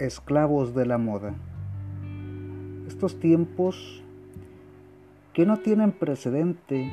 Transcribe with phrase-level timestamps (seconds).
[0.00, 1.34] esclavos de la moda.
[2.88, 4.02] Estos tiempos
[5.34, 6.90] que no tienen precedente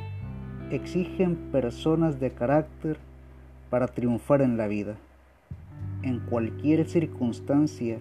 [0.72, 2.98] exigen personas de carácter
[3.70, 4.98] para triunfar en la vida,
[6.04, 8.00] en cualquier circunstancia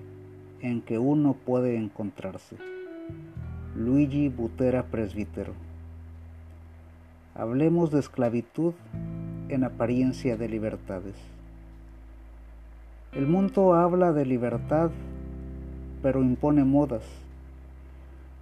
[0.60, 2.56] en que uno puede encontrarse.
[3.76, 5.52] Luigi Butera Presbítero.
[7.36, 8.74] Hablemos de esclavitud
[9.48, 11.35] en apariencia de libertades.
[13.16, 14.90] El mundo habla de libertad,
[16.02, 17.02] pero impone modas,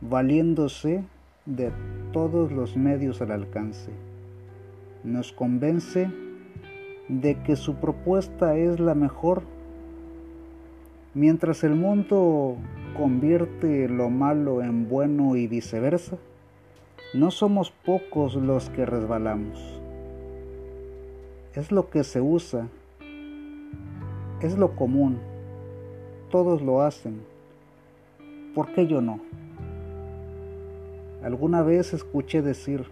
[0.00, 1.04] valiéndose
[1.46, 1.70] de
[2.12, 3.92] todos los medios al alcance.
[5.04, 6.10] Nos convence
[7.08, 9.42] de que su propuesta es la mejor,
[11.14, 12.56] mientras el mundo
[12.96, 16.16] convierte lo malo en bueno y viceversa.
[17.14, 19.80] No somos pocos los que resbalamos.
[21.54, 22.66] Es lo que se usa
[24.44, 25.18] es lo común.
[26.30, 27.22] Todos lo hacen.
[28.54, 29.20] ¿Por qué yo no?
[31.22, 32.84] Alguna vez escuché decir,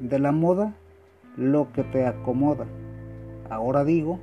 [0.00, 0.74] de la moda,
[1.36, 2.64] lo que te acomoda.
[3.50, 4.18] Ahora digo,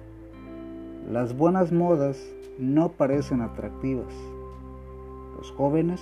[1.12, 2.20] las buenas modas
[2.58, 4.14] no parecen atractivas.
[5.38, 6.02] Los jóvenes,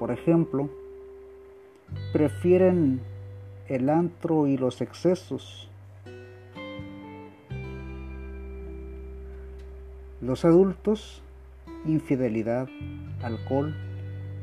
[0.00, 0.68] por ejemplo,
[2.12, 3.00] prefieren
[3.68, 5.70] el antro y los excesos
[10.22, 11.20] Los adultos,
[11.84, 12.68] infidelidad,
[13.24, 13.74] alcohol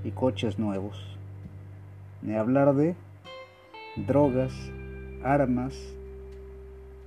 [0.04, 1.18] y coches nuevos.
[2.22, 2.98] Ni hablar de
[3.96, 4.52] drogas,
[5.24, 5.74] armas,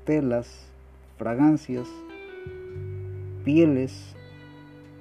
[0.07, 0.71] telas,
[1.19, 1.87] fragancias,
[3.45, 4.17] pieles,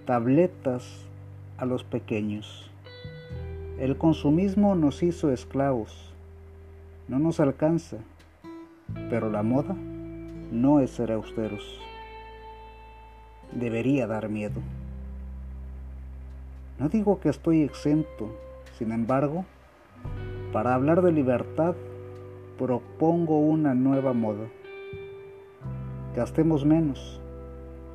[0.05, 1.07] tabletas
[1.57, 2.69] a los pequeños.
[3.79, 6.11] El consumismo nos hizo esclavos.
[7.07, 7.99] No nos alcanza,
[9.09, 9.77] pero la moda
[10.51, 11.79] no es ser austeros
[13.53, 14.61] debería dar miedo.
[16.79, 18.35] No digo que estoy exento,
[18.77, 19.45] sin embargo,
[20.51, 21.75] para hablar de libertad,
[22.57, 24.47] propongo una nueva moda.
[26.15, 27.21] Gastemos menos,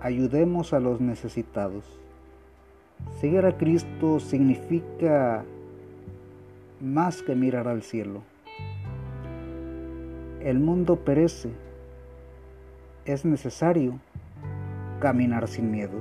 [0.00, 1.84] ayudemos a los necesitados.
[3.20, 5.44] Seguir a Cristo significa
[6.80, 8.22] más que mirar al cielo.
[10.40, 11.50] El mundo perece.
[13.04, 14.00] Es necesario
[15.00, 16.00] caminar sin miedo.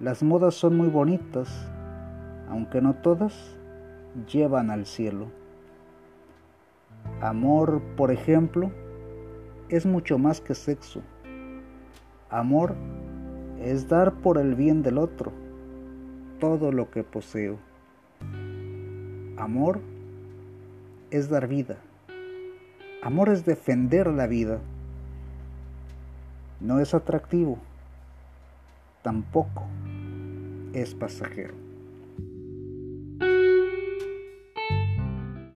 [0.00, 1.70] Las modas son muy bonitas,
[2.48, 3.56] aunque no todas
[4.26, 5.28] llevan al cielo.
[7.20, 8.70] Amor, por ejemplo,
[9.68, 11.02] es mucho más que sexo.
[12.30, 12.74] Amor
[13.60, 15.32] es dar por el bien del otro
[16.40, 17.58] todo lo que poseo.
[19.36, 19.80] Amor
[21.12, 21.76] es dar vida.
[23.02, 24.60] Amor es defender la vida
[26.62, 27.58] no es atractivo,
[29.02, 29.64] tampoco
[30.72, 31.71] es pasajero.